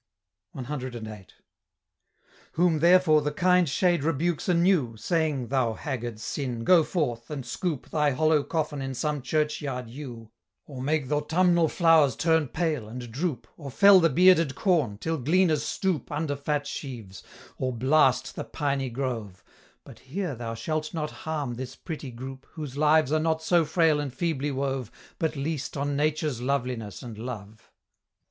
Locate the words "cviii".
0.57-1.27